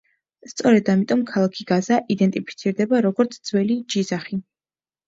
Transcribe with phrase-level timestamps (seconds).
[0.51, 4.43] სწორედ ამიტომ ქალაქი გაზა იდენტიფიცირდება, როგორც ძველი ჯიზახი.